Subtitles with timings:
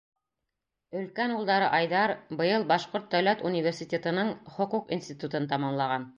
[1.01, 6.09] Өлкән улдары Айҙар быйыл Башҡорт дәүләт университетының Хоҡуҡ институтын тамамлаған.